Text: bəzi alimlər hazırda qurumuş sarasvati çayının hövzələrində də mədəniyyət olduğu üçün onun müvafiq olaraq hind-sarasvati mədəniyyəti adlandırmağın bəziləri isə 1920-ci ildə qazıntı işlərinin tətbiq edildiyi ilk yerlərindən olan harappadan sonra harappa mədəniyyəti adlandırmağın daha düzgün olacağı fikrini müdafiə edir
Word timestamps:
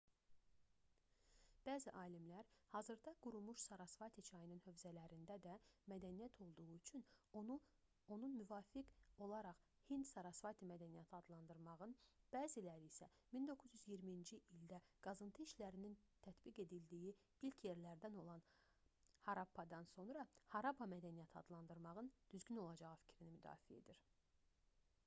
bəzi 1.67 1.91
alimlər 2.03 2.47
hazırda 2.75 3.11
qurumuş 3.25 3.57
sarasvati 3.69 4.21
çayının 4.29 4.61
hövzələrində 4.67 5.35
də 5.43 5.51
mədəniyyət 5.91 6.39
olduğu 6.45 6.65
üçün 6.77 7.03
onun 7.43 8.31
müvafiq 8.37 8.89
olaraq 9.25 9.61
hind-sarasvati 9.89 10.69
mədəniyyəti 10.71 11.15
adlandırmağın 11.19 11.93
bəziləri 12.37 12.89
isə 12.93 13.09
1920-ci 13.37 14.41
ildə 14.57 14.79
qazıntı 15.09 15.45
işlərinin 15.49 15.95
tətbiq 16.29 16.61
edildiyi 16.65 17.11
ilk 17.51 17.63
yerlərindən 17.69 18.17
olan 18.23 18.45
harappadan 19.29 19.91
sonra 19.95 20.25
harappa 20.55 20.89
mədəniyyəti 20.97 21.39
adlandırmağın 21.43 22.11
daha 22.17 22.35
düzgün 22.37 22.63
olacağı 22.65 22.97
fikrini 23.05 23.37
müdafiə 23.37 23.83
edir 23.85 24.03